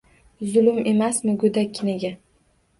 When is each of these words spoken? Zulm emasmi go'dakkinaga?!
Zulm 0.53 0.79
emasmi 0.93 1.37
go'dakkinaga?! 1.45 2.13